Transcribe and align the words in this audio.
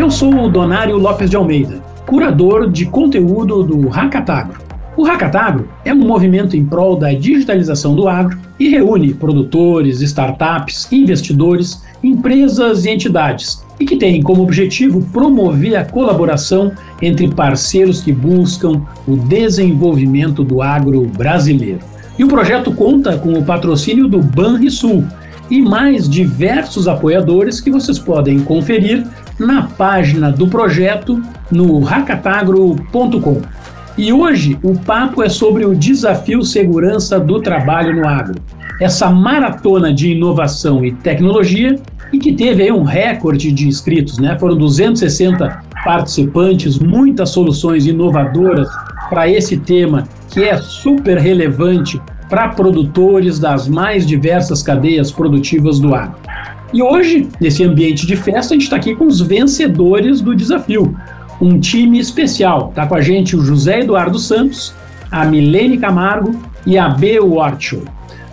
Eu 0.00 0.10
sou 0.10 0.34
o 0.34 0.48
Donário 0.48 0.96
Lopes 0.96 1.28
de 1.28 1.36
Almeida, 1.36 1.82
curador 2.06 2.70
de 2.70 2.86
conteúdo 2.86 3.62
do 3.62 3.86
Hackatagro. 3.86 4.62
O 4.96 5.02
Hackatagro 5.04 5.68
é 5.84 5.92
um 5.92 5.98
movimento 5.98 6.56
em 6.56 6.64
prol 6.64 6.96
da 6.96 7.12
digitalização 7.12 7.94
do 7.94 8.08
agro 8.08 8.38
e 8.58 8.70
reúne 8.70 9.12
produtores, 9.12 10.00
startups, 10.00 10.90
investidores, 10.90 11.82
empresas 12.02 12.86
e 12.86 12.90
entidades, 12.90 13.62
e 13.78 13.84
que 13.84 13.94
tem 13.94 14.22
como 14.22 14.42
objetivo 14.42 15.02
promover 15.12 15.76
a 15.76 15.84
colaboração 15.84 16.72
entre 17.02 17.28
parceiros 17.28 18.00
que 18.00 18.10
buscam 18.10 18.80
o 19.06 19.16
desenvolvimento 19.16 20.42
do 20.42 20.62
agro 20.62 21.02
brasileiro. 21.14 21.80
E 22.18 22.24
o 22.24 22.28
projeto 22.28 22.72
conta 22.72 23.18
com 23.18 23.34
o 23.34 23.44
patrocínio 23.44 24.08
do 24.08 24.22
Banrisul 24.22 25.04
e 25.50 25.60
mais 25.60 26.08
diversos 26.08 26.88
apoiadores 26.88 27.60
que 27.60 27.70
vocês 27.70 27.98
podem 27.98 28.40
conferir 28.40 29.04
na 29.40 29.62
página 29.62 30.30
do 30.30 30.46
projeto 30.46 31.20
no 31.50 31.80
racatagro.com. 31.80 33.40
E 33.96 34.12
hoje 34.12 34.58
o 34.62 34.78
papo 34.78 35.22
é 35.22 35.28
sobre 35.28 35.64
o 35.64 35.74
desafio 35.74 36.42
segurança 36.42 37.18
do 37.18 37.40
trabalho 37.40 37.96
no 37.96 38.06
agro. 38.06 38.40
Essa 38.80 39.10
maratona 39.10 39.92
de 39.92 40.12
inovação 40.12 40.84
e 40.84 40.92
tecnologia 40.92 41.78
e 42.12 42.18
que 42.18 42.32
teve 42.32 42.64
aí 42.64 42.72
um 42.72 42.82
recorde 42.82 43.50
de 43.50 43.66
inscritos, 43.66 44.18
né? 44.18 44.38
Foram 44.38 44.56
260 44.56 45.62
participantes, 45.84 46.78
muitas 46.78 47.30
soluções 47.30 47.86
inovadoras 47.86 48.68
para 49.08 49.28
esse 49.28 49.56
tema 49.56 50.06
que 50.28 50.44
é 50.44 50.56
super 50.58 51.18
relevante 51.18 52.00
para 52.28 52.48
produtores 52.48 53.38
das 53.38 53.66
mais 53.66 54.06
diversas 54.06 54.62
cadeias 54.62 55.10
produtivas 55.10 55.80
do 55.80 55.94
agro. 55.94 56.16
E 56.72 56.82
hoje, 56.82 57.28
nesse 57.40 57.64
ambiente 57.64 58.06
de 58.06 58.14
festa, 58.14 58.54
a 58.54 58.56
gente 58.56 58.62
está 58.62 58.76
aqui 58.76 58.94
com 58.94 59.06
os 59.06 59.20
vencedores 59.20 60.20
do 60.20 60.36
desafio. 60.36 60.96
Um 61.40 61.58
time 61.58 61.98
especial. 61.98 62.68
Está 62.68 62.86
com 62.86 62.94
a 62.94 63.00
gente 63.00 63.34
o 63.34 63.42
José 63.42 63.80
Eduardo 63.80 64.18
Santos, 64.18 64.72
a 65.10 65.24
Milene 65.24 65.78
Camargo 65.78 66.40
e 66.64 66.78
a 66.78 66.88
B. 66.88 67.18
Warchow. 67.18 67.82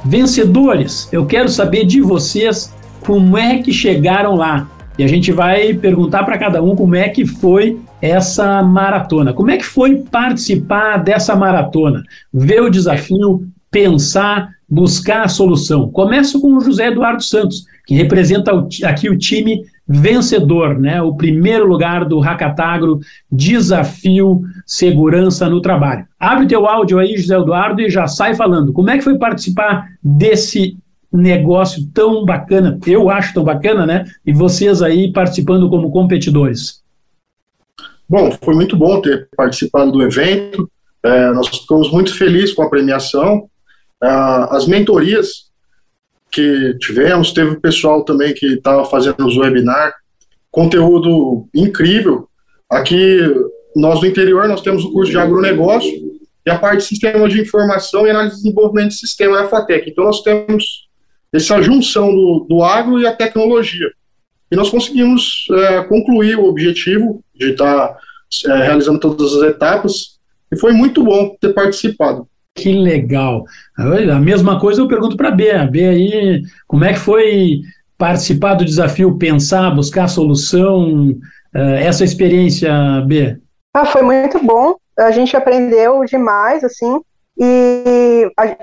Vencedores, 0.05 1.09
eu 1.11 1.25
quero 1.25 1.49
saber 1.49 1.85
de 1.85 1.99
vocês 2.01 2.73
como 3.01 3.37
é 3.37 3.57
que 3.57 3.73
chegaram 3.73 4.35
lá. 4.35 4.69
E 4.99 5.03
a 5.03 5.07
gente 5.07 5.31
vai 5.31 5.73
perguntar 5.73 6.23
para 6.23 6.37
cada 6.37 6.61
um 6.61 6.75
como 6.75 6.95
é 6.95 7.09
que 7.09 7.25
foi 7.25 7.79
essa 8.01 8.61
maratona. 8.61 9.33
Como 9.33 9.49
é 9.49 9.57
que 9.57 9.65
foi 9.65 9.95
participar 9.95 10.97
dessa 10.97 11.35
maratona? 11.35 12.03
Ver 12.31 12.61
o 12.61 12.69
desafio, 12.69 13.47
pensar, 13.71 14.49
buscar 14.69 15.23
a 15.23 15.27
solução. 15.27 15.89
Começo 15.89 16.39
com 16.39 16.53
o 16.53 16.61
José 16.61 16.87
Eduardo 16.87 17.23
Santos, 17.23 17.65
que 17.87 17.95
representa 17.95 18.51
aqui 18.83 19.09
o 19.09 19.17
time 19.17 19.63
vencedor, 19.87 20.77
né? 20.77 21.01
O 21.01 21.15
primeiro 21.15 21.65
lugar 21.65 22.03
do 22.03 22.19
Hackatagro 22.19 22.99
Desafio 23.31 24.41
Segurança 24.65 25.49
no 25.49 25.61
Trabalho. 25.61 26.05
Abre 26.19 26.47
teu 26.47 26.67
áudio 26.67 26.99
aí, 26.99 27.15
José 27.15 27.37
Eduardo, 27.37 27.81
e 27.81 27.89
já 27.89 28.05
sai 28.05 28.35
falando. 28.35 28.73
Como 28.73 28.89
é 28.89 28.97
que 28.97 29.03
foi 29.03 29.17
participar 29.17 29.87
desse 30.03 30.77
negócio 31.11 31.87
tão 31.93 32.25
bacana, 32.25 32.77
eu 32.85 33.09
acho 33.09 33.33
tão 33.33 33.45
bacana, 33.45 33.85
né? 33.85 34.03
E 34.25 34.33
vocês 34.33 34.81
aí 34.81 35.11
participando 35.13 35.69
como 35.69 35.89
competidores. 35.89 36.83
Bom, 38.09 38.29
foi 38.43 38.53
muito 38.53 38.75
bom 38.75 38.99
ter 38.99 39.29
participado 39.35 39.93
do 39.93 40.03
evento. 40.03 40.69
É, 41.01 41.31
nós 41.31 41.47
ficamos 41.47 41.89
muito 41.89 42.13
felizes 42.13 42.53
com 42.53 42.63
a 42.63 42.69
premiação. 42.69 43.49
É, 44.03 44.07
as 44.51 44.67
mentorias 44.67 45.46
que 46.31 46.75
tivemos, 46.79 47.31
teve 47.31 47.51
o 47.51 47.61
pessoal 47.61 48.03
também 48.03 48.33
que 48.33 48.45
estava 48.45 48.85
fazendo 48.85 49.25
os 49.25 49.37
webinar, 49.37 49.93
conteúdo 50.51 51.47
incrível. 51.53 52.27
Aqui, 52.69 53.19
nós 53.75 54.01
no 54.01 54.07
interior, 54.07 54.47
nós 54.47 54.61
temos 54.61 54.83
o 54.83 54.91
curso 54.91 55.11
de 55.11 55.17
agronegócio 55.17 55.91
e 56.45 56.49
a 56.49 56.57
parte 56.57 56.79
de 56.79 56.85
sistema 56.85 57.27
de 57.27 57.41
informação 57.41 58.05
e 58.05 58.09
análise 58.09 58.37
de 58.37 58.43
desenvolvimento 58.43 58.89
de 58.89 58.99
sistema 58.99 59.41
na 59.41 59.47
FATEC. 59.47 59.89
Então, 59.89 60.03
nós 60.03 60.21
temos 60.21 60.87
essa 61.31 61.61
junção 61.61 62.13
do, 62.13 62.45
do 62.49 62.63
agro 62.63 62.99
e 62.99 63.07
a 63.07 63.15
tecnologia. 63.15 63.91
E 64.49 64.55
nós 64.55 64.69
conseguimos 64.69 65.45
é, 65.51 65.83
concluir 65.83 66.37
o 66.37 66.45
objetivo 66.45 67.21
de 67.35 67.51
estar 67.51 67.89
tá, 67.89 67.97
é, 68.45 68.63
realizando 68.63 68.99
todas 68.99 69.33
as 69.33 69.43
etapas, 69.43 70.17
e 70.51 70.57
foi 70.57 70.71
muito 70.71 71.03
bom 71.03 71.35
ter 71.39 71.53
participado. 71.53 72.27
Que 72.57 72.73
legal. 72.73 73.45
A 73.77 74.19
mesma 74.19 74.59
coisa 74.59 74.81
eu 74.81 74.87
pergunto 74.87 75.15
para 75.15 75.29
a 75.29 75.31
B. 75.31 75.51
A 75.51 75.65
B 75.65 75.87
aí, 75.87 76.41
como 76.65 76.83
é 76.83 76.93
que 76.93 76.99
foi 76.99 77.61
participar 77.95 78.55
do 78.55 78.65
desafio, 78.65 79.17
pensar, 79.17 79.69
buscar 79.75 80.07
solução, 80.07 81.15
é, 81.53 81.83
essa 81.83 82.03
experiência, 82.03 82.71
B? 83.05 83.37
Ah, 83.75 83.85
foi 83.85 84.01
muito 84.01 84.43
bom. 84.43 84.75
A 84.97 85.11
gente 85.11 85.37
aprendeu 85.37 86.03
demais, 86.03 86.63
assim, 86.63 86.99
e 87.37 88.27
a, 88.35 88.55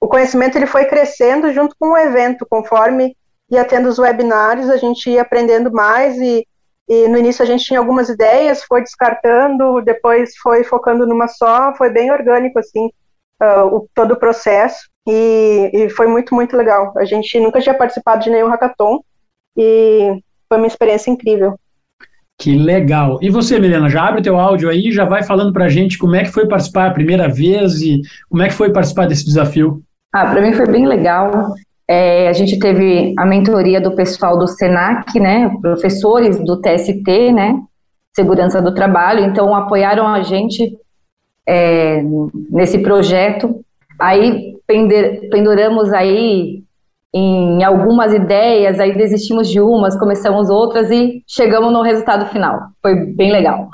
o 0.00 0.06
conhecimento 0.06 0.56
ele 0.56 0.66
foi 0.66 0.84
crescendo 0.84 1.52
junto 1.52 1.74
com 1.78 1.92
o 1.92 1.98
evento, 1.98 2.46
conforme 2.48 3.16
ia 3.50 3.64
tendo 3.64 3.88
os 3.88 3.98
webinários, 3.98 4.70
a 4.70 4.76
gente 4.76 5.10
ia 5.10 5.22
aprendendo 5.22 5.72
mais 5.72 6.16
e, 6.18 6.46
e 6.88 7.08
no 7.08 7.16
início 7.16 7.42
a 7.42 7.46
gente 7.46 7.64
tinha 7.64 7.78
algumas 7.78 8.08
ideias, 8.08 8.64
foi 8.64 8.82
descartando, 8.82 9.80
depois 9.82 10.36
foi 10.36 10.64
focando 10.64 11.06
numa 11.06 11.28
só, 11.28 11.74
foi 11.74 11.90
bem 11.90 12.10
orgânico 12.10 12.58
assim, 12.58 12.86
uh, 13.42 13.66
o, 13.76 13.88
todo 13.94 14.12
o 14.12 14.18
processo 14.18 14.88
e, 15.06 15.70
e, 15.72 15.90
foi 15.90 16.06
muito, 16.06 16.34
muito 16.34 16.56
legal. 16.56 16.92
A 16.96 17.04
gente 17.04 17.38
nunca 17.40 17.60
tinha 17.60 17.74
participado 17.74 18.22
de 18.22 18.30
nenhum 18.30 18.48
hackathon 18.48 19.00
e 19.56 20.20
foi 20.48 20.58
uma 20.58 20.66
experiência 20.66 21.10
incrível. 21.10 21.58
Que 22.38 22.56
legal. 22.56 23.18
E 23.22 23.30
você, 23.30 23.58
Milena, 23.58 23.88
já 23.88 24.06
abre 24.06 24.20
o 24.20 24.24
teu 24.24 24.38
áudio 24.38 24.68
aí, 24.68 24.90
já 24.90 25.04
vai 25.04 25.22
falando 25.22 25.52
para 25.52 25.66
a 25.66 25.68
gente 25.68 25.98
como 25.98 26.16
é 26.16 26.24
que 26.24 26.32
foi 26.32 26.48
participar 26.48 26.88
a 26.88 26.92
primeira 26.92 27.28
vez 27.28 27.80
e 27.80 28.00
como 28.28 28.42
é 28.42 28.48
que 28.48 28.54
foi 28.54 28.72
participar 28.72 29.06
desse 29.06 29.24
desafio. 29.24 29.82
Ah, 30.12 30.26
para 30.26 30.40
mim 30.40 30.52
foi 30.52 30.66
bem 30.66 30.86
legal. 30.86 31.30
É, 31.88 32.28
a 32.28 32.32
gente 32.32 32.58
teve 32.58 33.14
a 33.18 33.26
mentoria 33.26 33.80
do 33.80 33.94
pessoal 33.94 34.38
do 34.38 34.46
SENAC, 34.46 35.18
né, 35.18 35.50
professores 35.60 36.38
do 36.44 36.60
TST, 36.60 37.32
né, 37.32 37.58
Segurança 38.14 38.60
do 38.60 38.74
Trabalho, 38.74 39.24
então 39.24 39.54
apoiaram 39.54 40.06
a 40.06 40.22
gente 40.22 40.76
é, 41.46 42.02
nesse 42.50 42.78
projeto. 42.78 43.64
Aí 43.98 44.54
penduramos 45.30 45.92
aí 45.92 46.62
em 47.14 47.62
algumas 47.62 48.12
ideias, 48.12 48.80
aí 48.80 48.96
desistimos 48.96 49.48
de 49.48 49.60
umas, 49.60 49.98
começamos 49.98 50.48
outras 50.48 50.90
e 50.90 51.22
chegamos 51.26 51.72
no 51.72 51.82
resultado 51.82 52.26
final. 52.26 52.58
Foi 52.80 52.94
bem 52.94 53.30
legal. 53.30 53.68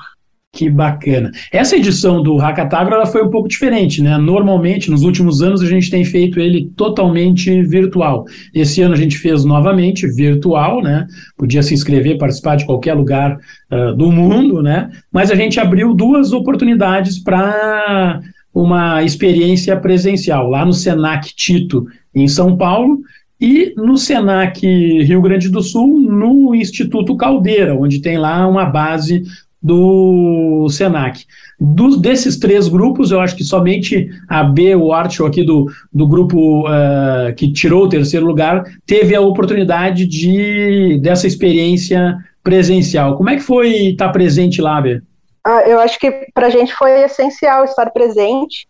Que 0.50 0.70
bacana. 0.70 1.30
Essa 1.52 1.76
edição 1.76 2.22
do 2.22 2.36
Hackatagro 2.36 2.94
ela 2.94 3.04
foi 3.04 3.22
um 3.22 3.28
pouco 3.28 3.48
diferente, 3.48 4.02
né? 4.02 4.16
Normalmente, 4.16 4.90
nos 4.90 5.02
últimos 5.02 5.42
anos, 5.42 5.60
a 5.60 5.66
gente 5.66 5.90
tem 5.90 6.04
feito 6.04 6.40
ele 6.40 6.70
totalmente 6.74 7.62
virtual. 7.62 8.24
Esse 8.54 8.80
ano 8.80 8.94
a 8.94 8.96
gente 8.96 9.18
fez 9.18 9.44
novamente 9.44 10.06
virtual, 10.06 10.82
né? 10.82 11.06
Podia 11.36 11.62
se 11.62 11.74
inscrever, 11.74 12.16
participar 12.16 12.56
de 12.56 12.64
qualquer 12.64 12.94
lugar 12.94 13.38
uh, 13.70 13.94
do 13.94 14.10
mundo, 14.10 14.62
né? 14.62 14.90
Mas 15.12 15.30
a 15.30 15.34
gente 15.34 15.60
abriu 15.60 15.92
duas 15.92 16.32
oportunidades 16.32 17.18
para 17.18 18.20
uma 18.52 19.04
experiência 19.04 19.76
presencial, 19.76 20.48
lá 20.48 20.64
no 20.64 20.72
Senac 20.72 21.32
Tito, 21.36 21.86
em 22.14 22.26
São 22.26 22.56
Paulo, 22.56 23.00
e 23.40 23.72
no 23.76 23.96
Senac 23.96 24.66
Rio 24.66 25.20
Grande 25.20 25.48
do 25.48 25.62
Sul, 25.62 26.00
no 26.00 26.54
Instituto 26.54 27.16
Caldeira, 27.16 27.76
onde 27.76 28.00
tem 28.00 28.16
lá 28.16 28.48
uma 28.48 28.64
base 28.64 29.22
do 29.62 30.68
Senac. 30.70 31.24
Dos, 31.60 32.00
desses 32.00 32.38
três 32.38 32.68
grupos, 32.68 33.10
eu 33.10 33.20
acho 33.20 33.36
que 33.36 33.42
somente 33.42 34.08
a 34.28 34.44
B, 34.44 34.76
o 34.76 34.92
Artio 34.92 35.26
aqui 35.26 35.42
do, 35.42 35.66
do 35.92 36.06
grupo 36.06 36.68
uh, 36.68 37.34
que 37.36 37.52
tirou 37.52 37.84
o 37.84 37.88
terceiro 37.88 38.24
lugar, 38.24 38.64
teve 38.86 39.14
a 39.14 39.20
oportunidade 39.20 40.06
de 40.06 41.00
dessa 41.02 41.26
experiência 41.26 42.16
presencial. 42.42 43.16
Como 43.16 43.30
é 43.30 43.36
que 43.36 43.42
foi 43.42 43.88
estar 43.88 44.10
presente 44.10 44.62
lá, 44.62 44.80
B? 44.80 45.02
Ah, 45.44 45.62
eu 45.62 45.80
acho 45.80 45.98
que 45.98 46.26
para 46.32 46.46
a 46.46 46.50
gente 46.50 46.74
foi 46.74 47.02
essencial 47.02 47.64
estar 47.64 47.90
presente, 47.90 48.68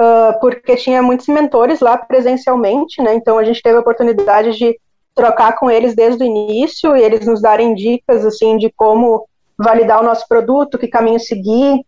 uh, 0.00 0.38
porque 0.40 0.74
tinha 0.76 1.02
muitos 1.02 1.28
mentores 1.28 1.80
lá 1.80 1.96
presencialmente, 1.96 3.00
né? 3.00 3.14
Então 3.14 3.38
a 3.38 3.44
gente 3.44 3.62
teve 3.62 3.76
a 3.76 3.80
oportunidade 3.80 4.56
de 4.58 4.76
trocar 5.14 5.56
com 5.56 5.70
eles 5.70 5.94
desde 5.94 6.24
o 6.24 6.26
início 6.26 6.96
e 6.96 7.02
eles 7.02 7.26
nos 7.26 7.40
darem 7.40 7.74
dicas 7.74 8.24
assim 8.24 8.58
de 8.58 8.72
como 8.76 9.26
validar 9.58 10.00
o 10.00 10.04
nosso 10.04 10.26
produto, 10.28 10.78
que 10.78 10.88
caminho 10.88 11.20
seguir, 11.20 11.84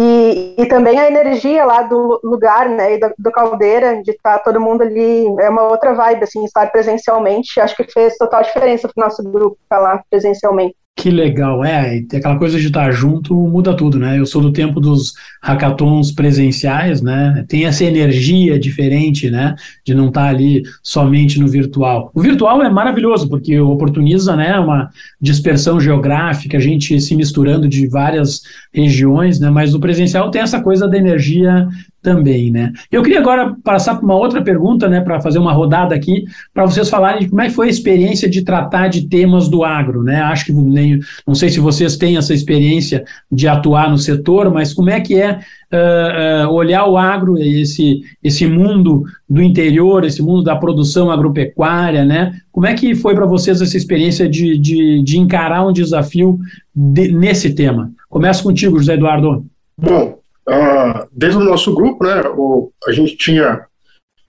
e, 0.00 0.54
e 0.56 0.66
também 0.66 0.96
a 0.96 1.08
energia 1.08 1.64
lá 1.64 1.82
do 1.82 2.20
lugar, 2.22 2.68
né, 2.68 2.94
e 2.94 3.00
do, 3.00 3.12
do 3.18 3.32
Caldeira, 3.32 4.00
de 4.00 4.12
estar 4.12 4.38
todo 4.38 4.60
mundo 4.60 4.82
ali, 4.82 5.26
é 5.40 5.48
uma 5.50 5.64
outra 5.64 5.92
vibe, 5.92 6.22
assim, 6.22 6.44
estar 6.44 6.70
presencialmente, 6.70 7.60
acho 7.60 7.74
que 7.74 7.90
fez 7.90 8.16
total 8.16 8.42
diferença 8.42 8.88
para 8.88 9.02
o 9.02 9.04
nosso 9.04 9.24
grupo 9.24 9.58
estar 9.60 9.80
lá 9.80 10.00
presencialmente. 10.08 10.76
Que 10.98 11.10
legal, 11.10 11.64
é, 11.64 12.04
aquela 12.12 12.36
coisa 12.36 12.58
de 12.58 12.66
estar 12.66 12.90
junto 12.90 13.32
muda 13.32 13.72
tudo, 13.72 14.00
né? 14.00 14.18
Eu 14.18 14.26
sou 14.26 14.42
do 14.42 14.52
tempo 14.52 14.80
dos 14.80 15.14
hackathons 15.40 16.10
presenciais, 16.10 17.00
né? 17.00 17.44
Tem 17.46 17.66
essa 17.66 17.84
energia 17.84 18.58
diferente, 18.58 19.30
né? 19.30 19.54
De 19.86 19.94
não 19.94 20.08
estar 20.08 20.24
ali 20.24 20.64
somente 20.82 21.38
no 21.38 21.46
virtual. 21.46 22.10
O 22.12 22.20
virtual 22.20 22.60
é 22.64 22.68
maravilhoso 22.68 23.28
porque 23.28 23.60
oportuniza, 23.60 24.34
né, 24.34 24.58
uma 24.58 24.90
dispersão 25.20 25.78
geográfica, 25.78 26.56
a 26.56 26.60
gente 26.60 27.00
se 27.00 27.14
misturando 27.14 27.68
de 27.68 27.86
várias 27.86 28.42
regiões, 28.74 29.38
né? 29.38 29.50
Mas 29.50 29.74
o 29.74 29.78
presencial 29.78 30.32
tem 30.32 30.42
essa 30.42 30.60
coisa 30.60 30.88
da 30.88 30.98
energia 30.98 31.68
também, 32.08 32.50
né? 32.50 32.72
Eu 32.90 33.02
queria 33.02 33.20
agora 33.20 33.54
passar 33.62 33.96
para 33.96 34.04
uma 34.04 34.16
outra 34.16 34.40
pergunta, 34.42 34.88
né, 34.88 35.02
para 35.02 35.20
fazer 35.20 35.38
uma 35.38 35.52
rodada 35.52 35.94
aqui, 35.94 36.24
para 36.54 36.64
vocês 36.64 36.88
falarem 36.88 37.20
de 37.20 37.28
como 37.28 37.42
é 37.42 37.48
que 37.48 37.54
foi 37.54 37.66
a 37.66 37.70
experiência 37.70 38.28
de 38.30 38.42
tratar 38.42 38.88
de 38.88 39.06
temas 39.08 39.46
do 39.46 39.62
agro, 39.62 40.02
né? 40.02 40.22
Acho 40.22 40.46
que 40.46 40.52
nem, 40.52 40.98
não 41.26 41.34
sei 41.34 41.50
se 41.50 41.60
vocês 41.60 41.98
têm 41.98 42.16
essa 42.16 42.32
experiência 42.32 43.04
de 43.30 43.46
atuar 43.46 43.90
no 43.90 43.98
setor, 43.98 44.50
mas 44.50 44.72
como 44.72 44.88
é 44.88 45.00
que 45.00 45.20
é 45.20 45.32
uh, 45.72 46.48
uh, 46.48 46.52
olhar 46.52 46.86
o 46.86 46.96
agro, 46.96 47.36
esse, 47.36 48.00
esse 48.24 48.46
mundo 48.46 49.04
do 49.28 49.42
interior, 49.42 50.04
esse 50.04 50.22
mundo 50.22 50.42
da 50.42 50.56
produção 50.56 51.10
agropecuária, 51.10 52.06
né? 52.06 52.32
Como 52.50 52.66
é 52.66 52.72
que 52.72 52.94
foi 52.94 53.14
para 53.14 53.26
vocês 53.26 53.60
essa 53.60 53.76
experiência 53.76 54.26
de, 54.26 54.56
de, 54.56 55.02
de 55.02 55.18
encarar 55.18 55.66
um 55.66 55.72
desafio 55.72 56.38
de, 56.74 57.12
nesse 57.12 57.54
tema? 57.54 57.92
Começo 58.08 58.42
contigo, 58.42 58.78
José 58.78 58.94
Eduardo. 58.94 59.44
Bom, 59.78 60.17
Uh, 60.48 61.06
dentro 61.12 61.40
do 61.40 61.44
nosso 61.44 61.74
grupo, 61.74 62.02
né, 62.04 62.22
o, 62.34 62.72
a 62.86 62.92
gente 62.92 63.16
tinha 63.16 63.66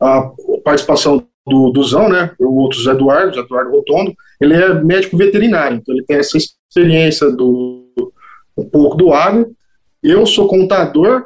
a 0.01 0.31
participação 0.63 1.25
do, 1.47 1.69
do 1.71 1.83
Zão, 1.83 2.09
né, 2.09 2.31
o 2.37 2.61
outro 2.61 2.81
Zé 2.81 2.91
Eduardo, 2.91 3.39
Eduardo 3.39 3.71
Rotondo, 3.71 4.13
ele 4.39 4.53
é 4.53 4.73
médico 4.73 5.15
veterinário, 5.15 5.77
então 5.77 5.95
ele 5.95 6.05
tem 6.05 6.17
essa 6.17 6.37
experiência 6.37 7.31
do 7.31 7.79
um 8.57 8.65
pouco 8.65 8.97
do 8.97 9.13
agro. 9.13 9.51
Eu 10.03 10.25
sou 10.25 10.47
contador, 10.47 11.25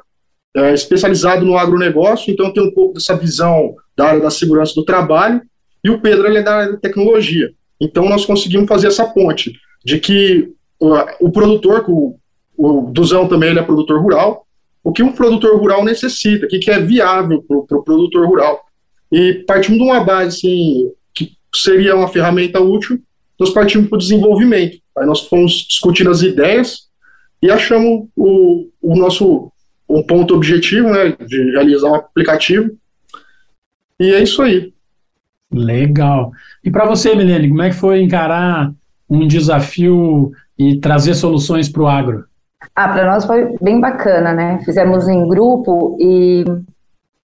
é, 0.56 0.74
especializado 0.74 1.45
no 1.45 1.57
agronegócio, 1.57 2.31
então 2.31 2.48
eu 2.48 2.54
tenho 2.54 2.68
um 2.68 2.74
pouco 2.74 2.94
dessa 2.94 3.16
visão 3.16 3.75
da 3.98 4.06
área 4.06 4.22
da 4.22 4.30
segurança 4.30 4.74
do 4.75 4.86
trabalho, 4.86 5.42
e 5.84 5.90
o 5.90 6.00
Pedro 6.00 6.28
ele 6.28 6.38
é 6.38 6.44
da 6.44 6.56
área 6.56 6.74
da 6.74 6.78
tecnologia. 6.78 7.51
Então 7.80 8.07
nós 8.07 8.25
conseguimos 8.25 8.68
fazer 8.68 8.88
essa 8.88 9.06
ponte 9.06 9.54
de 9.84 10.00
que 10.00 10.54
uh, 10.80 11.06
o 11.19 11.31
produtor, 11.31 11.84
o, 11.88 12.16
o 12.56 12.92
Duzão 12.92 13.28
também 13.28 13.50
ele 13.50 13.60
é 13.60 13.63
produtor 13.63 14.01
rural, 14.01 14.43
o 14.83 14.91
que 14.91 15.01
um 15.01 15.13
produtor 15.13 15.57
rural 15.59 15.83
necessita, 15.83 16.45
o 16.45 16.50
que, 16.50 16.59
que 16.59 16.69
é 16.69 16.80
viável 16.80 17.41
para 17.44 17.57
o 17.57 17.65
pro 17.65 17.83
produtor 17.83 18.27
rural. 18.27 18.59
E 19.12 19.44
partindo 19.47 19.77
de 19.77 19.83
uma 19.83 20.03
base 20.03 20.38
assim, 20.38 20.91
que 21.13 21.38
seria 21.56 21.95
uma 21.95 22.07
ferramenta 22.07 22.59
útil, 22.59 23.00
nós 23.39 23.51
partimos 23.51 23.88
para 23.88 23.95
o 23.95 24.00
desenvolvimento. 24.00 24.77
Aí 24.97 25.06
nós 25.06 25.21
fomos 25.21 25.65
discutindo 25.68 26.09
as 26.09 26.21
ideias 26.21 26.89
e 27.41 27.50
achamos 27.50 28.07
o, 28.15 28.68
o 28.81 28.95
nosso 28.95 29.51
um 29.88 30.01
ponto 30.01 30.33
objetivo 30.33 30.89
né, 30.89 31.15
de 31.25 31.51
realizar 31.51 31.89
um 31.89 31.95
aplicativo. 31.95 32.71
E 34.00 34.13
é 34.13 34.24
isso 34.24 34.41
aí. 34.41 34.74
Legal. 35.51 36.31
E 36.63 36.71
para 36.71 36.85
você, 36.85 37.15
Milene, 37.15 37.50
como 37.50 37.62
é 37.62 37.69
que 37.69 37.75
foi 37.75 38.01
encarar 38.01 38.74
um 39.07 39.27
desafio 39.27 40.31
e 40.57 40.80
trazer 40.80 41.13
soluções 41.13 41.69
para 41.69 41.83
o 41.83 41.88
agro? 41.88 42.25
Ah, 42.75 42.89
para 42.89 43.06
nós 43.06 43.25
foi 43.25 43.56
bem 43.62 43.80
bacana, 43.80 44.33
né? 44.33 44.60
Fizemos 44.65 45.07
em 45.07 45.27
grupo 45.27 45.98
e 46.00 46.44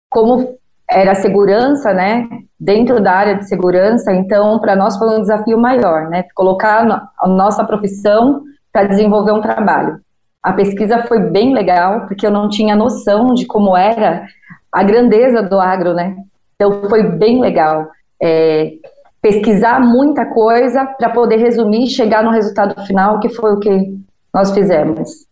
como 0.09 0.57
era 0.89 1.15
segurança, 1.15 1.93
né? 1.93 2.27
Dentro 2.59 3.01
da 3.01 3.13
área 3.13 3.35
de 3.35 3.47
segurança, 3.47 4.11
então 4.11 4.59
para 4.59 4.75
nós 4.75 4.97
foi 4.97 5.07
um 5.17 5.21
desafio 5.21 5.57
maior, 5.57 6.09
né? 6.09 6.23
Colocar 6.35 7.09
a 7.19 7.27
nossa 7.27 7.63
profissão 7.63 8.43
para 8.71 8.87
desenvolver 8.87 9.31
um 9.31 9.41
trabalho. 9.41 9.99
A 10.41 10.53
pesquisa 10.53 11.03
foi 11.03 11.19
bem 11.19 11.53
legal, 11.53 12.07
porque 12.07 12.25
eu 12.25 12.31
não 12.31 12.49
tinha 12.49 12.75
noção 12.75 13.33
de 13.33 13.45
como 13.45 13.75
era 13.75 14.25
a 14.71 14.83
grandeza 14.83 15.41
do 15.43 15.59
agro, 15.59 15.93
né? 15.93 16.15
Então 16.55 16.89
foi 16.89 17.03
bem 17.03 17.39
legal. 17.39 17.87
É, 18.21 18.73
pesquisar 19.21 19.79
muita 19.79 20.25
coisa 20.25 20.85
para 20.85 21.09
poder 21.09 21.37
resumir 21.37 21.85
e 21.85 21.89
chegar 21.89 22.23
no 22.23 22.31
resultado 22.31 22.85
final, 22.85 23.19
que 23.19 23.29
foi 23.29 23.53
o 23.53 23.59
que 23.59 23.97
nós 24.33 24.51
fizemos. 24.51 25.28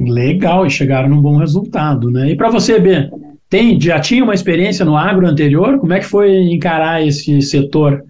Legal, 0.00 0.66
e 0.66 0.70
chegaram 0.70 1.08
num 1.08 1.22
bom 1.22 1.36
resultado, 1.36 2.10
né? 2.10 2.30
E 2.30 2.36
para 2.36 2.50
você, 2.50 2.78
B, 2.78 3.10
tem, 3.48 3.80
já 3.80 4.00
tinha 4.00 4.24
uma 4.24 4.34
experiência 4.34 4.84
no 4.84 4.96
agro 4.96 5.26
anterior? 5.26 5.78
Como 5.78 5.92
é 5.92 6.00
que 6.00 6.06
foi 6.06 6.34
encarar 6.34 7.06
esse 7.06 7.40
setor? 7.42 8.04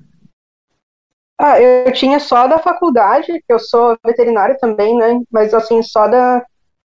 Ah, 1.39 1.61
eu 1.61 1.93
tinha 1.93 2.19
só 2.19 2.47
da 2.47 2.59
faculdade, 2.59 3.27
eu 3.49 3.59
sou 3.59 3.97
veterinário 4.05 4.57
também, 4.59 4.97
né? 4.97 5.21
Mas 5.31 5.53
assim, 5.53 5.83
só 5.83 6.09
da, 6.09 6.43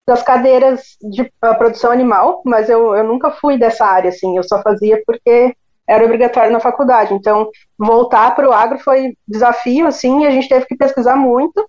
das 0.06 0.22
cadeiras 0.22 0.96
de 1.02 1.30
produção 1.58 1.90
animal, 1.90 2.42
mas 2.44 2.68
eu, 2.68 2.94
eu 2.94 3.04
nunca 3.04 3.30
fui 3.30 3.58
dessa 3.58 3.86
área, 3.86 4.10
assim, 4.10 4.36
eu 4.36 4.44
só 4.44 4.62
fazia 4.62 5.02
porque 5.06 5.56
era 5.86 6.04
obrigatório 6.04 6.52
na 6.52 6.60
faculdade. 6.60 7.14
Então, 7.14 7.50
voltar 7.78 8.34
para 8.34 8.48
o 8.48 8.52
agro 8.52 8.78
foi 8.78 9.16
desafio, 9.26 9.86
assim, 9.86 10.22
e 10.22 10.26
a 10.26 10.30
gente 10.30 10.48
teve 10.48 10.66
que 10.66 10.76
pesquisar 10.76 11.16
muito 11.16 11.68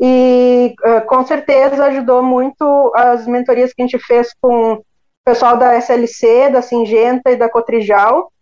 e 0.00 0.74
uh, 0.82 1.06
com 1.06 1.24
certeza 1.26 1.84
ajudou 1.84 2.22
muito 2.22 2.90
as 2.94 3.26
mentorias 3.26 3.74
que 3.74 3.82
a 3.82 3.86
gente 3.86 3.98
fez 3.98 4.32
com 4.40 4.72
o 4.72 4.84
pessoal 5.22 5.58
da 5.58 5.76
SLC, 5.76 6.48
da 6.48 6.62
Singenta 6.62 7.30
e 7.30 7.36
da 7.36 7.50
Cotrijal, 7.50 8.32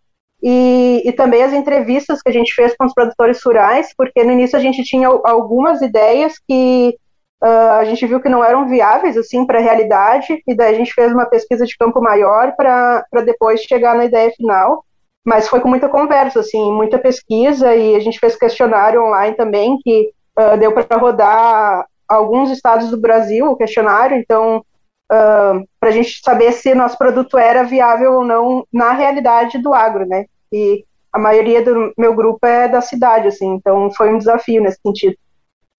e, 0.41 1.01
e, 1.03 1.11
também 1.11 1.43
as 1.43 1.51
entrevistas 1.51 2.21
que 2.21 2.29
a 2.29 2.31
gente 2.31 2.53
fez 2.53 2.73
com 2.77 2.85
os 2.85 2.93
produtores 2.93 3.43
rurais, 3.43 3.93
porque 3.97 4.23
no 4.23 4.31
início 4.31 4.57
a 4.57 4.61
gente 4.61 4.81
tinha 4.83 5.09
algumas 5.09 5.81
ideias 5.81 6.35
que 6.47 6.95
uh, 7.43 7.73
a 7.73 7.83
gente 7.83 8.07
viu 8.07 8.21
que 8.21 8.29
não 8.29 8.41
eram 8.41 8.65
viáveis 8.65 9.17
assim 9.17 9.45
para 9.45 9.59
a 9.59 9.61
realidade, 9.61 10.41
e 10.47 10.55
daí 10.55 10.73
a 10.73 10.77
gente 10.77 10.93
fez 10.93 11.11
uma 11.11 11.25
pesquisa 11.25 11.65
de 11.65 11.75
campo 11.77 12.01
maior 12.01 12.53
para 12.55 13.03
depois 13.25 13.59
chegar 13.63 13.95
na 13.95 14.05
ideia 14.05 14.31
final. 14.31 14.85
Mas 15.25 15.49
foi 15.49 15.59
com 15.59 15.67
muita 15.67 15.89
conversa, 15.89 16.39
assim, 16.39 16.71
muita 16.71 16.97
pesquisa, 16.97 17.75
e 17.75 17.93
a 17.95 17.99
gente 17.99 18.17
fez 18.17 18.37
questionário 18.37 19.03
online 19.03 19.35
também, 19.35 19.77
que 19.83 20.09
uh, 20.39 20.57
deu 20.57 20.71
para 20.71 20.97
rodar 20.97 21.85
alguns 22.07 22.49
estados 22.49 22.89
do 22.89 22.99
Brasil 22.99 23.45
o 23.47 23.55
questionário, 23.55 24.17
então 24.17 24.63
uh, 25.11 25.67
para 25.79 25.89
a 25.89 25.91
gente 25.91 26.21
saber 26.23 26.53
se 26.53 26.73
nosso 26.73 26.97
produto 26.97 27.37
era 27.37 27.63
viável 27.63 28.13
ou 28.13 28.23
não 28.23 28.65
na 28.71 28.93
realidade 28.93 29.57
do 29.59 29.73
agro, 29.73 30.05
né? 30.07 30.25
E 30.51 30.85
a 31.11 31.19
maioria 31.19 31.63
do 31.63 31.93
meu 31.97 32.15
grupo 32.15 32.45
é 32.45 32.67
da 32.67 32.81
cidade, 32.81 33.27
assim, 33.27 33.53
então 33.53 33.91
foi 33.91 34.13
um 34.13 34.17
desafio 34.17 34.61
nesse 34.61 34.79
sentido. 34.85 35.15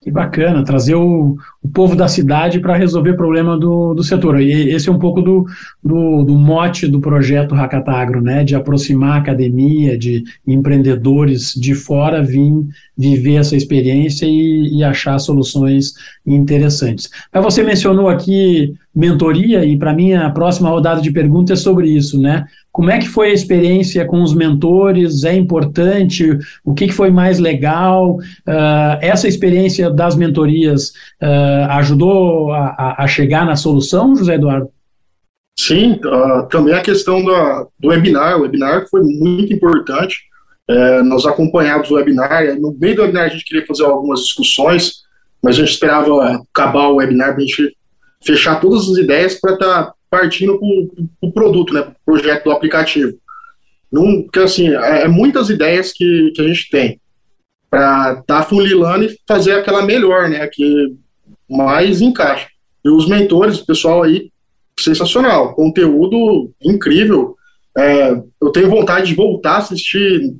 Que 0.02 0.10
bacana, 0.10 0.64
trazer 0.64 0.94
o, 0.94 1.36
o 1.62 1.68
povo 1.68 1.94
da 1.94 2.08
cidade 2.08 2.58
para 2.58 2.74
resolver 2.74 3.10
o 3.10 3.16
problema 3.18 3.58
do, 3.58 3.92
do 3.92 4.02
setor. 4.02 4.40
E 4.40 4.70
esse 4.70 4.88
é 4.88 4.92
um 4.92 4.98
pouco 4.98 5.20
do, 5.20 5.44
do, 5.84 6.24
do 6.24 6.34
mote 6.36 6.88
do 6.88 7.02
projeto 7.02 7.54
Hackatagro, 7.54 8.22
né? 8.22 8.42
De 8.42 8.54
aproximar 8.54 9.16
a 9.16 9.20
academia, 9.20 9.98
de 9.98 10.24
empreendedores 10.46 11.52
de 11.52 11.74
fora 11.74 12.22
vir 12.22 12.66
viver 12.96 13.36
essa 13.36 13.54
experiência 13.54 14.24
e, 14.24 14.78
e 14.78 14.82
achar 14.82 15.18
soluções 15.18 15.92
interessantes. 16.26 17.10
Mas 17.30 17.44
você 17.44 17.62
mencionou 17.62 18.08
aqui 18.08 18.74
mentoria, 18.94 19.64
e 19.64 19.78
para 19.78 19.94
mim 19.94 20.12
a 20.12 20.30
próxima 20.30 20.68
rodada 20.68 21.00
de 21.00 21.12
perguntas 21.12 21.60
é 21.60 21.62
sobre 21.62 21.88
isso, 21.88 22.20
né? 22.20 22.44
Como 22.72 22.90
é 22.90 22.98
que 22.98 23.08
foi 23.08 23.30
a 23.30 23.34
experiência 23.34 24.04
com 24.04 24.22
os 24.22 24.34
mentores? 24.34 25.24
É 25.24 25.34
importante? 25.34 26.38
O 26.64 26.74
que, 26.74 26.88
que 26.88 26.92
foi 26.92 27.10
mais 27.10 27.38
legal? 27.38 28.16
Uh, 28.16 28.98
essa 29.00 29.28
experiência 29.28 29.90
das 29.90 30.16
mentorias 30.16 30.88
uh, 31.22 31.70
ajudou 31.70 32.52
a, 32.52 32.96
a, 32.98 33.06
chegar 33.06 33.46
na 33.46 33.56
solução, 33.56 34.14
José 34.16 34.34
Eduardo? 34.34 34.70
Sim, 35.58 36.00
uh, 36.04 36.48
também 36.48 36.74
a 36.74 36.80
questão 36.80 37.24
da, 37.24 37.66
do 37.78 37.88
webinar. 37.88 38.38
O 38.38 38.42
webinar 38.42 38.86
foi 38.88 39.02
muito 39.02 39.52
importante. 39.52 40.30
É, 40.68 41.02
nós 41.02 41.26
acompanhamos 41.26 41.90
o 41.90 41.94
webinar. 41.94 42.44
No 42.60 42.76
meio 42.78 42.94
do 42.94 43.02
webinar 43.02 43.24
a 43.24 43.28
gente 43.28 43.44
queria 43.44 43.66
fazer 43.66 43.84
algumas 43.84 44.20
discussões, 44.20 45.02
mas 45.42 45.56
a 45.56 45.58
gente 45.58 45.72
esperava 45.72 46.40
acabar 46.52 46.88
o 46.88 46.96
webinar 46.96 47.34
para 47.34 47.42
a 47.42 47.46
gente 47.46 47.76
fechar 48.22 48.60
todas 48.60 48.88
as 48.88 48.98
ideias 48.98 49.34
para 49.40 49.54
estar 49.54 49.84
tá 49.84 49.94
partindo 50.10 50.58
para 50.58 51.28
o 51.28 51.32
produto, 51.32 51.72
né, 51.72 51.92
projeto 52.04 52.44
do 52.44 52.50
aplicativo. 52.50 53.16
Porque, 53.90 54.40
assim, 54.40 54.68
é, 54.68 55.02
é, 55.02 55.08
muitas 55.08 55.50
ideias 55.50 55.92
que, 55.92 56.32
que 56.34 56.42
a 56.42 56.46
gente 56.46 56.70
tem 56.70 57.00
para 57.68 58.12
estar 58.20 58.24
tá 58.24 58.42
funilando 58.42 59.04
e 59.04 59.16
fazer 59.26 59.52
aquela 59.52 59.84
melhor, 59.84 60.28
né, 60.28 60.46
que 60.48 60.96
mais 61.48 62.00
encaixa. 62.00 62.48
E 62.84 62.88
os 62.88 63.08
mentores, 63.08 63.60
o 63.60 63.66
pessoal 63.66 64.02
aí, 64.02 64.30
sensacional, 64.78 65.54
conteúdo 65.54 66.52
incrível. 66.62 67.36
É, 67.76 68.10
eu 68.40 68.50
tenho 68.50 68.70
vontade 68.70 69.08
de 69.08 69.14
voltar 69.14 69.52
a 69.52 69.58
assistir 69.58 70.34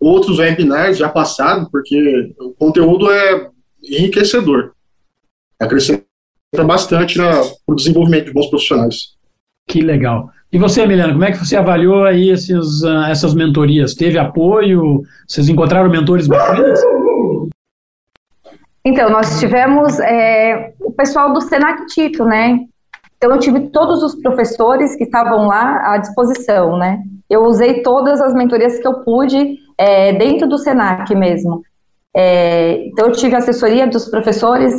outros 0.00 0.38
webinars 0.38 0.98
já 0.98 1.08
passados, 1.08 1.68
porque 1.70 2.34
o 2.38 2.50
conteúdo 2.52 3.10
é 3.10 3.48
enriquecedor. 3.82 4.72
Acrescenta 5.60 6.11
bastante 6.60 7.16
para 7.16 7.42
o 7.66 7.74
desenvolvimento 7.74 8.26
de 8.26 8.32
bons 8.32 8.48
profissionais. 8.48 9.14
Que 9.66 9.80
legal. 9.80 10.28
E 10.52 10.58
você, 10.58 10.86
Milena, 10.86 11.12
como 11.12 11.24
é 11.24 11.32
que 11.32 11.38
você 11.38 11.56
avaliou 11.56 12.04
aí 12.04 12.28
esses, 12.28 12.82
uh, 12.82 13.04
essas 13.08 13.32
mentorias? 13.32 13.94
Teve 13.94 14.18
apoio? 14.18 15.02
Vocês 15.26 15.48
encontraram 15.48 15.88
mentores 15.88 16.26
bacanas? 16.26 16.78
Então, 18.84 19.08
nós 19.08 19.40
tivemos 19.40 19.98
é, 20.00 20.74
o 20.80 20.92
pessoal 20.92 21.32
do 21.32 21.40
Senac 21.40 21.86
Tito, 21.86 22.24
né? 22.24 22.58
Então, 23.16 23.30
eu 23.30 23.38
tive 23.38 23.70
todos 23.70 24.02
os 24.02 24.16
professores 24.16 24.94
que 24.96 25.04
estavam 25.04 25.46
lá 25.46 25.94
à 25.94 25.96
disposição, 25.96 26.76
né? 26.76 27.00
Eu 27.30 27.44
usei 27.44 27.82
todas 27.82 28.20
as 28.20 28.34
mentorias 28.34 28.78
que 28.78 28.86
eu 28.86 29.04
pude 29.04 29.56
é, 29.78 30.12
dentro 30.12 30.46
do 30.46 30.58
Senac 30.58 31.14
mesmo. 31.14 31.62
É, 32.14 32.88
então, 32.88 33.06
eu 33.06 33.12
tive 33.12 33.36
assessoria 33.36 33.86
dos 33.86 34.06
professores 34.06 34.74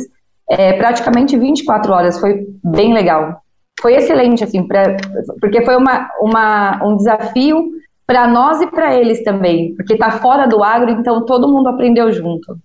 é, 0.48 0.74
praticamente 0.74 1.36
24 1.36 1.92
horas, 1.92 2.20
foi 2.20 2.46
bem 2.62 2.92
legal. 2.92 3.42
Foi 3.80 3.94
excelente, 3.94 4.44
assim, 4.44 4.66
pra, 4.66 4.96
porque 5.40 5.62
foi 5.62 5.76
uma, 5.76 6.08
uma, 6.20 6.84
um 6.84 6.96
desafio 6.96 7.70
para 8.06 8.26
nós 8.26 8.60
e 8.60 8.66
para 8.66 8.94
eles 8.94 9.22
também, 9.22 9.74
porque 9.74 9.94
está 9.94 10.10
fora 10.10 10.46
do 10.46 10.62
agro, 10.62 10.90
então 10.90 11.24
todo 11.24 11.48
mundo 11.48 11.68
aprendeu 11.68 12.12
junto. 12.12 12.56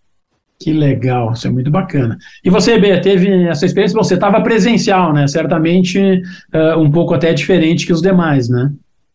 Que 0.60 0.74
legal, 0.74 1.32
isso 1.32 1.48
é 1.48 1.50
muito 1.50 1.72
bacana. 1.72 2.18
E 2.44 2.50
você, 2.50 2.78
B, 2.78 3.00
teve 3.00 3.48
essa 3.48 3.66
experiência? 3.66 3.98
Você 3.98 4.16
estava 4.16 4.42
presencial, 4.42 5.14
né? 5.14 5.26
Certamente 5.26 6.22
uh, 6.54 6.78
um 6.78 6.92
pouco 6.92 7.14
até 7.14 7.34
diferente 7.34 7.86
que 7.86 7.94
os 7.94 8.02
demais, 8.02 8.50
né? 8.50 8.70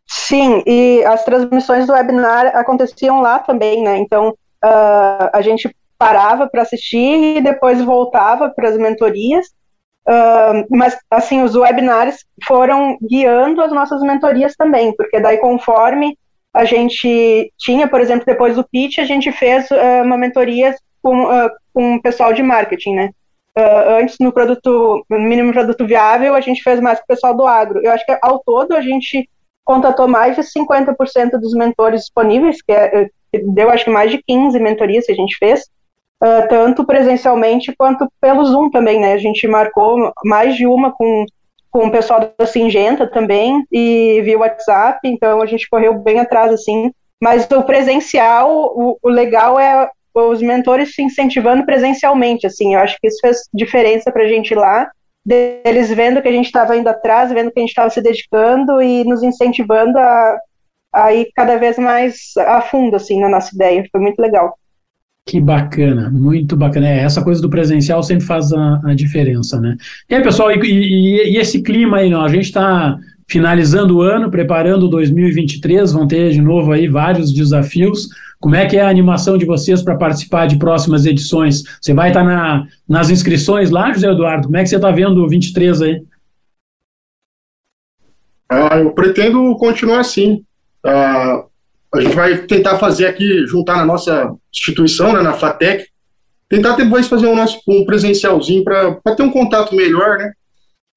Sim, 0.07 0.63
e 0.67 1.05
as 1.05 1.23
transmissões 1.25 1.87
do 1.87 1.93
webinar 1.93 2.47
aconteciam 2.57 3.21
lá 3.21 3.39
também, 3.39 3.83
né? 3.83 3.99
Então 3.99 4.31
uh, 4.31 5.29
a 5.33 5.43
gente 5.43 5.69
parava 6.05 6.49
para 6.49 6.63
assistir 6.63 7.39
e 7.39 7.41
depois 7.41 7.83
voltava 7.83 8.51
para 8.51 8.69
as 8.69 8.77
mentorias. 8.77 9.47
Uh, 10.07 10.67
mas 10.71 10.97
assim, 11.11 11.43
os 11.43 11.57
webinars 11.57 12.25
foram 12.47 12.99
guiando 13.01 13.63
as 13.63 13.73
nossas 13.73 14.03
mentorias 14.03 14.55
também, 14.55 14.95
porque 14.95 15.19
daí 15.19 15.39
conforme 15.39 16.19
a 16.53 16.65
gente 16.67 17.51
tinha, 17.59 17.89
por 17.89 18.01
exemplo, 18.01 18.27
depois 18.27 18.55
do 18.55 18.69
pitch, 18.69 18.99
a 18.99 19.05
gente 19.05 19.33
fez 19.33 19.67
uma 20.05 20.17
mentoria 20.17 20.75
com, 21.03 21.25
uh, 21.25 21.51
com 21.73 21.97
o 21.97 22.03
pessoal 22.03 22.33
de 22.33 22.43
marketing, 22.43 22.95
né? 22.95 23.11
Uh, 23.57 24.01
antes, 24.01 24.17
no 24.21 24.33
produto, 24.33 25.05
no 25.09 25.19
mínimo 25.21 25.53
produto 25.53 25.87
viável, 25.87 26.35
a 26.35 26.41
gente 26.41 26.63
fez 26.63 26.81
mais 26.81 26.99
com 26.99 27.05
o 27.05 27.09
pessoal 27.09 27.37
do 27.37 27.47
agro. 27.47 27.81
Eu 27.83 27.93
acho 27.93 28.05
que, 28.05 28.19
ao 28.21 28.41
todo, 28.45 28.73
a 28.73 28.81
gente 28.81 29.29
contatou 29.65 30.07
mais 30.07 30.37
de 30.37 30.43
50% 30.43 31.39
dos 31.41 31.55
mentores 31.55 32.01
disponíveis, 32.01 32.61
que, 32.61 32.73
é, 32.73 33.09
deu, 33.53 33.71
acho 33.71 33.85
que, 33.85 33.91
mais 33.91 34.11
de 34.11 34.23
15 34.27 34.59
mentorias 34.61 35.07
que 35.07 35.13
a 35.13 35.17
gente 35.17 35.37
fez, 35.39 35.69
uh, 36.25 36.49
tanto 36.49 36.85
presencialmente 36.85 37.75
quanto 37.77 38.09
pelo 38.21 38.45
Zoom 38.45 38.71
também, 38.71 38.99
né? 38.99 39.13
A 39.13 39.19
gente 39.19 39.47
marcou 39.47 40.13
mais 40.25 40.57
de 40.57 40.67
uma 40.67 40.91
com, 40.91 41.27
com 41.71 41.87
o 41.87 41.91
pessoal 41.91 42.33
da 42.39 42.47
Singenta 42.47 43.07
também, 43.07 43.63
e 43.71 44.23
via 44.23 44.39
WhatsApp, 44.39 45.01
então 45.05 45.43
a 45.43 45.47
gente 45.47 45.69
correu 45.69 45.95
bem 45.99 46.19
atrás, 46.19 46.53
assim. 46.53 46.91
Mas 47.23 47.49
o 47.51 47.63
presencial, 47.63 48.51
o, 48.75 48.99
o 49.03 49.09
legal 49.09 49.59
é 49.61 49.89
os 50.15 50.41
mentores 50.41 50.95
se 50.95 51.03
incentivando 51.03 51.67
presencialmente, 51.67 52.47
assim, 52.47 52.75
eu 52.75 52.81
acho 52.81 52.97
que 53.01 53.09
isso 53.09 53.19
fez 53.21 53.49
diferença 53.53 54.13
para 54.13 54.23
a 54.23 54.29
gente 54.29 54.55
lá, 54.55 54.89
deles 55.27 55.89
vendo 55.93 56.23
que 56.23 56.29
a 56.29 56.33
gente 56.33 56.47
estava 56.47 56.77
indo 56.77 56.89
atrás, 56.89 57.33
vendo 57.33 57.51
que 57.51 57.59
a 57.59 57.63
gente 57.63 57.71
estava 57.71 57.91
se 57.91 58.01
dedicando 58.01 58.81
e 58.81 59.03
nos 59.05 59.25
incentivando 59.25 59.99
a, 59.99 60.39
a 60.93 61.13
ir 61.13 61.31
cada 61.35 61.57
vez 61.57 61.77
mais 61.79 62.37
a 62.37 62.61
fundo, 62.61 62.95
assim, 62.95 63.19
na 63.21 63.29
nossa 63.29 63.53
ideia, 63.55 63.85
foi 63.91 64.01
muito 64.01 64.21
legal. 64.21 64.57
Que 65.27 65.41
bacana, 65.41 66.11
muito 66.11 66.55
bacana. 66.55 66.87
É, 66.87 66.99
essa 66.99 67.23
coisa 67.23 67.41
do 67.41 67.49
presencial 67.49 68.03
sempre 68.03 68.27
faz 68.27 68.53
a, 68.53 68.81
a 68.85 68.95
diferença, 68.95 69.59
né? 69.59 69.77
E 70.09 70.15
aí, 70.15 70.23
pessoal, 70.23 70.51
e, 70.53 70.61
e, 70.61 71.33
e 71.33 71.37
esse 71.39 71.63
clima 71.63 71.99
aí, 71.99 72.11
não? 72.11 72.23
a 72.23 72.29
gente 72.29 72.45
está 72.45 72.99
finalizando 73.27 73.97
o 73.97 74.03
ano, 74.03 74.31
preparando 74.31 74.89
2023, 74.89 75.93
vão 75.93 76.07
ter 76.07 76.31
de 76.31 76.43
novo 76.43 76.73
aí 76.73 76.87
vários 76.89 77.33
desafios. 77.33 78.09
Como 78.39 78.55
é 78.55 78.67
que 78.67 78.77
é 78.77 78.83
a 78.83 78.91
animação 78.91 79.39
de 79.39 79.47
vocês 79.47 79.83
para 79.83 79.97
participar 79.97 80.47
de 80.47 80.59
próximas 80.59 81.07
edições? 81.07 81.63
Você 81.81 81.95
vai 81.95 82.09
estar 82.09 82.21
tá 82.21 82.27
na, 82.27 82.67
nas 82.87 83.09
inscrições 83.09 83.71
lá, 83.71 83.93
José 83.95 84.11
Eduardo? 84.11 84.49
Como 84.49 84.59
é 84.59 84.63
que 84.63 84.69
você 84.69 84.77
está 84.77 84.91
vendo 84.91 85.25
o 85.25 85.29
23 85.29 85.81
aí? 85.81 86.03
Ah, 88.51 88.79
eu 88.79 88.91
pretendo 88.91 89.57
continuar 89.57 90.01
assim. 90.01 90.45
Ah, 90.85 91.47
a 91.95 92.01
gente 92.01 92.15
vai 92.15 92.39
tentar 92.39 92.79
fazer 92.79 93.07
aqui, 93.07 93.47
juntar 93.47 93.77
na 93.77 93.85
nossa 93.85 94.35
instituição, 94.53 95.13
né, 95.13 95.23
na 95.23 95.33
FATEC, 95.33 95.87
tentar 96.49 96.77
depois 96.77 97.09
fazer 97.09 97.27
um, 97.27 97.37
nosso, 97.37 97.61
um 97.69 97.85
presencialzinho 97.85 98.65
para 98.65 99.15
ter 99.17 99.23
um 99.23 99.31
contato 99.31 99.75
melhor, 99.75 100.19
né? 100.19 100.33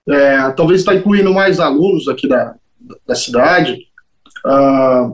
É, 0.09 0.51
talvez 0.51 0.81
estar 0.81 0.93
tá 0.93 0.97
incluindo 0.97 1.33
mais 1.33 1.59
alunos 1.59 2.07
aqui 2.07 2.27
da, 2.27 2.55
da 3.05 3.15
cidade. 3.15 3.87
Ah, 4.45 5.11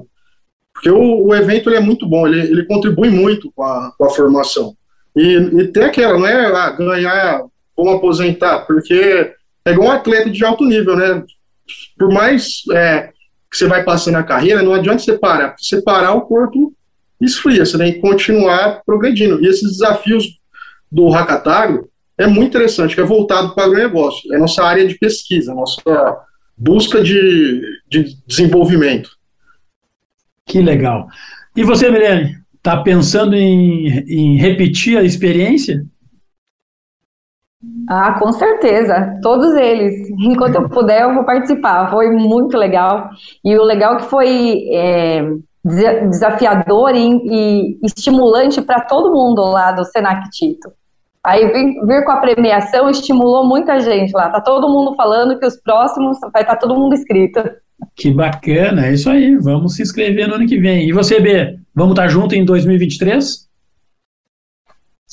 porque 0.74 0.90
o, 0.90 1.28
o 1.28 1.36
evento 1.36 1.70
é 1.70 1.80
muito 1.80 2.08
bom, 2.08 2.28
ele, 2.28 2.42
ele 2.42 2.66
contribui 2.66 3.10
muito 3.10 3.52
com 3.56 3.64
a, 3.64 3.92
com 3.98 4.06
a 4.06 4.10
formação. 4.10 4.76
E, 5.16 5.36
e 5.36 5.68
tem 5.68 5.84
aquela, 5.84 6.18
não 6.18 6.28
é 6.28 6.46
ah, 6.46 6.72
ganhar, 6.72 7.44
vamos 7.76 7.96
aposentar, 7.96 8.66
porque 8.66 9.34
é 9.66 9.72
igual 9.72 9.90
um 9.90 9.92
atleta 9.92 10.30
de 10.30 10.44
alto 10.44 10.66
nível, 10.66 10.96
né? 10.96 11.24
Por 11.98 12.12
mais 12.12 12.64
é, 12.74 13.13
que 13.54 13.58
você 13.60 13.68
vai 13.68 13.84
passando 13.84 14.16
a 14.16 14.24
carreira, 14.24 14.64
não 14.64 14.74
adianta 14.74 14.98
você 14.98 15.16
parar. 15.16 15.56
Você 15.60 15.80
parar, 15.80 16.14
o 16.14 16.22
corpo 16.22 16.74
esfria, 17.22 17.64
você 17.64 17.78
tem 17.78 17.94
que 17.94 18.00
continuar 18.00 18.82
progredindo. 18.84 19.40
E 19.44 19.48
esses 19.48 19.74
desafios 19.74 20.40
do 20.92 21.08
Hackatagro 21.10 21.88
é 22.18 22.26
muito 22.26 22.50
interessante, 22.50 22.96
que 22.96 23.02
é 23.02 23.04
voltado 23.06 23.54
para 23.54 23.70
o 23.70 23.74
negócio, 23.74 24.34
é 24.34 24.40
nossa 24.40 24.64
área 24.64 24.88
de 24.88 24.96
pesquisa, 24.96 25.54
nossa 25.54 25.82
busca 26.58 27.04
de, 27.04 27.62
de 27.88 28.18
desenvolvimento. 28.26 29.12
Que 30.48 30.60
legal. 30.60 31.08
E 31.56 31.64
você, 31.64 31.92
Milene, 31.92 32.36
está 32.58 32.82
pensando 32.82 33.36
em, 33.36 33.88
em 34.08 34.36
repetir 34.38 34.98
a 34.98 35.04
experiência? 35.04 35.86
Ah, 37.88 38.18
com 38.20 38.32
certeza, 38.32 39.20
todos 39.22 39.54
eles. 39.56 40.10
Enquanto 40.20 40.56
eu 40.56 40.70
puder, 40.70 41.04
eu 41.04 41.14
vou 41.14 41.24
participar. 41.24 41.90
Foi 41.90 42.10
muito 42.12 42.58
legal. 42.58 43.10
E 43.44 43.58
o 43.58 43.64
legal 43.64 43.98
que 43.98 44.06
foi 44.06 44.64
é, 44.72 45.24
desafiador 45.64 46.96
e, 46.96 47.10
e 47.10 47.80
estimulante 47.84 48.62
para 48.62 48.82
todo 48.82 49.14
mundo 49.14 49.42
lá 49.44 49.72
do 49.72 49.84
Senac 49.86 50.30
Tito. 50.30 50.72
Aí 51.26 51.46
vir, 51.48 51.86
vir, 51.86 52.04
com 52.04 52.12
a 52.12 52.18
premiação 52.18 52.90
estimulou 52.90 53.46
muita 53.48 53.80
gente 53.80 54.12
lá. 54.12 54.30
Tá 54.30 54.42
todo 54.42 54.68
mundo 54.68 54.94
falando 54.96 55.40
que 55.40 55.46
os 55.46 55.56
próximos 55.56 56.18
vai 56.34 56.42
estar 56.42 56.56
tá 56.56 56.58
todo 56.58 56.76
mundo 56.76 56.94
inscrito. 56.94 57.42
Que 57.96 58.12
bacana, 58.12 58.88
é 58.88 58.94
isso 58.94 59.10
aí. 59.10 59.36
Vamos 59.38 59.76
se 59.76 59.82
inscrever 59.82 60.28
no 60.28 60.36
ano 60.36 60.46
que 60.46 60.58
vem. 60.58 60.88
E 60.88 60.92
você, 60.92 61.22
B, 61.22 61.58
vamos 61.74 61.94
estar 61.94 62.08
junto 62.08 62.36
em 62.36 62.44
2023? 62.44 63.48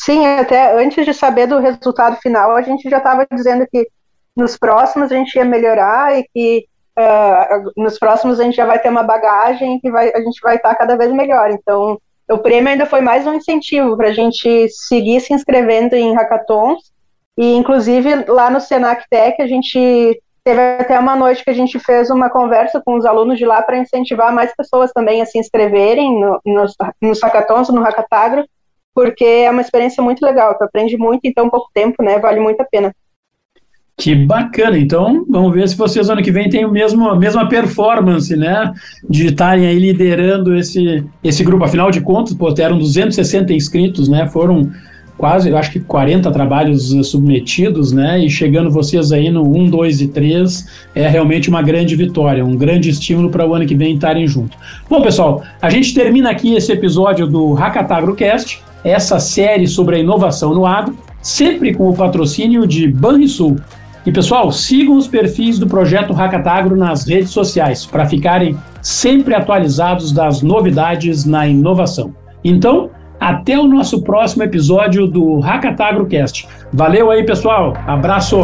Sim, 0.03 0.27
até 0.27 0.83
antes 0.83 1.05
de 1.05 1.13
saber 1.13 1.47
do 1.47 1.59
resultado 1.59 2.17
final, 2.17 2.57
a 2.57 2.63
gente 2.63 2.89
já 2.89 2.99
estava 2.99 3.27
dizendo 3.31 3.67
que 3.71 3.87
nos 4.35 4.57
próximos 4.57 5.13
a 5.13 5.15
gente 5.15 5.35
ia 5.37 5.45
melhorar 5.45 6.19
e 6.19 6.25
que 6.35 6.65
uh, 6.99 7.71
nos 7.77 7.99
próximos 7.99 8.41
a 8.41 8.45
gente 8.45 8.57
já 8.57 8.65
vai 8.65 8.79
ter 8.79 8.89
uma 8.89 9.03
bagagem 9.03 9.79
que 9.79 9.91
vai, 9.91 10.11
a 10.15 10.21
gente 10.21 10.41
vai 10.43 10.57
estar 10.57 10.75
cada 10.75 10.97
vez 10.97 11.13
melhor. 11.13 11.51
Então, 11.51 12.01
o 12.31 12.39
prêmio 12.39 12.71
ainda 12.71 12.87
foi 12.87 13.03
mais 13.03 13.27
um 13.27 13.35
incentivo 13.35 13.95
para 13.95 14.09
a 14.09 14.13
gente 14.13 14.69
seguir 14.71 15.21
se 15.21 15.35
inscrevendo 15.35 15.95
em 15.95 16.15
hackathons. 16.15 16.91
E, 17.37 17.55
inclusive, 17.55 18.25
lá 18.27 18.49
no 18.49 18.61
Senac 18.61 19.05
Tech, 19.11 19.41
a 19.43 19.47
gente 19.47 20.19
Teve 20.43 20.59
até 20.81 20.99
uma 20.99 21.15
noite 21.15 21.45
que 21.45 21.51
a 21.51 21.55
gente 21.55 21.79
fez 21.79 22.09
uma 22.09 22.31
conversa 22.31 22.81
com 22.83 22.97
os 22.97 23.05
alunos 23.05 23.39
de 23.39 23.45
lá 23.45 23.61
para 23.61 23.77
incentivar 23.77 24.33
mais 24.33 24.55
pessoas 24.57 24.91
também 24.91 25.21
a 25.21 25.27
se 25.27 25.39
inscreverem 25.39 26.19
no, 26.19 26.41
nos, 26.47 26.75
nos 27.01 27.23
hackathons, 27.23 27.69
no 27.69 27.83
Hackatagro, 27.83 28.47
porque 28.95 29.25
é 29.25 29.51
uma 29.51 29.61
experiência 29.61 30.03
muito 30.03 30.25
legal, 30.25 30.57
tu 30.57 30.65
aprende 30.65 30.97
muito 30.97 31.25
em 31.25 31.33
tão 31.33 31.49
pouco 31.49 31.71
tempo, 31.73 32.03
né? 32.03 32.19
Vale 32.19 32.41
muito 32.41 32.61
a 32.61 32.65
pena. 32.65 32.95
Que 33.97 34.15
bacana, 34.15 34.79
então 34.79 35.27
vamos 35.29 35.53
ver 35.53 35.69
se 35.69 35.77
vocês 35.77 36.09
ano 36.09 36.23
que 36.23 36.33
vem 36.33 36.49
têm 36.49 36.65
o 36.65 36.71
mesmo, 36.71 37.07
a 37.11 37.17
mesma 37.17 37.47
performance, 37.47 38.35
né? 38.35 38.73
De 39.09 39.27
estarem 39.27 39.67
aí 39.67 39.79
liderando 39.79 40.57
esse, 40.57 41.05
esse 41.23 41.45
grupo. 41.45 41.65
Afinal 41.65 41.91
de 41.91 42.01
contas, 42.01 42.33
pô, 42.33 42.53
eram 42.59 42.79
260 42.79 43.53
inscritos, 43.53 44.09
né? 44.09 44.27
Foram 44.27 44.71
quase, 45.21 45.51
eu 45.51 45.59
acho 45.59 45.71
que 45.71 45.81
40 45.81 46.31
trabalhos 46.33 46.95
eh, 46.95 47.03
submetidos, 47.03 47.93
né? 47.93 48.25
E 48.25 48.31
chegando 48.31 48.71
vocês 48.71 49.13
aí 49.13 49.29
no 49.29 49.43
1, 49.43 49.69
2 49.69 50.01
e 50.01 50.09
3 50.09 50.67
é 50.95 51.07
realmente 51.07 51.51
uma 51.51 51.61
grande 51.61 51.95
vitória, 51.95 52.43
um 52.43 52.57
grande 52.57 52.89
estímulo 52.89 53.29
para 53.29 53.47
o 53.47 53.55
ano 53.55 53.67
que 53.67 53.75
vem 53.75 53.95
estarem 53.95 54.27
junto. 54.27 54.57
Bom, 54.89 55.03
pessoal, 55.03 55.43
a 55.61 55.69
gente 55.69 55.93
termina 55.93 56.31
aqui 56.31 56.55
esse 56.55 56.73
episódio 56.73 57.27
do 57.27 57.53
Hackatagrocast, 57.53 58.63
essa 58.85 59.19
série 59.19 59.67
sobre 59.67 59.97
a 59.97 59.99
inovação 59.99 60.55
no 60.55 60.67
agro, 60.67 60.97
sempre 61.23 61.75
com 61.75 61.89
o 61.89 61.97
patrocínio 61.97 62.67
de 62.67 62.89
Banrisul. 62.89 63.57
E 64.07 64.11
pessoal, 64.11 64.51
sigam 64.51 64.97
os 64.97 65.07
perfis 65.07 65.59
do 65.59 65.67
projeto 65.67 66.13
Hackatagro 66.13 66.77
nas 66.77 67.07
redes 67.07 67.31
sociais 67.31 67.85
para 67.85 68.07
ficarem 68.07 68.57
sempre 68.81 69.35
atualizados 69.35 70.11
das 70.11 70.41
novidades 70.41 71.27
na 71.27 71.47
inovação. 71.47 72.15
Então, 72.43 72.91
até 73.21 73.59
o 73.59 73.69
nosso 73.69 74.03
próximo 74.03 74.43
episódio 74.43 75.07
do 75.07 75.39
Hackatagrocast. 75.41 76.49
Valeu 76.73 77.11
aí, 77.11 77.25
pessoal. 77.25 77.75
Abraço. 77.87 78.39